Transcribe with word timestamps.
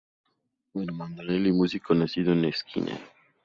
Armando 0.75 1.21
Nelli, 1.21 1.51
músico 1.51 1.93
nacido 1.93 2.33
en 2.33 2.45
Esquina. 2.45 2.99